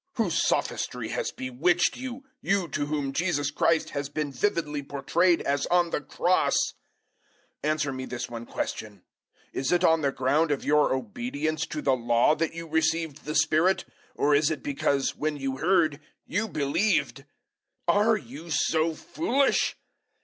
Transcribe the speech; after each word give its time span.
Whose 0.15 0.41
sophistry 0.43 1.09
has 1.09 1.31
bewitched 1.31 1.95
you 1.95 2.23
you 2.41 2.67
to 2.69 2.87
whom 2.87 3.13
Jesus 3.13 3.51
Christ 3.51 3.91
has 3.91 4.09
been 4.09 4.31
vividly 4.31 4.81
portrayed 4.81 5.41
as 5.43 5.67
on 5.67 5.91
the 5.91 6.01
Cross? 6.01 6.55
003:002 7.63 7.69
Answer 7.69 7.93
me 7.93 8.05
this 8.07 8.27
one 8.27 8.47
question, 8.47 9.03
"Is 9.53 9.71
it 9.71 9.83
on 9.83 10.01
the 10.01 10.11
ground 10.11 10.49
of 10.49 10.65
your 10.65 10.91
obedience 10.91 11.67
to 11.67 11.83
the 11.83 11.93
Law 11.95 12.33
that 12.33 12.55
you 12.55 12.67
received 12.67 13.25
the 13.25 13.35
Spirit, 13.35 13.85
or 14.15 14.33
is 14.33 14.49
it 14.49 14.63
because, 14.63 15.15
when 15.15 15.37
you 15.37 15.57
heard, 15.57 16.01
you 16.25 16.47
believed?" 16.47 17.23
003:003 17.87 17.95
Are 17.99 18.17
you 18.17 18.47
so 18.49 18.95
foolish? 18.95 19.75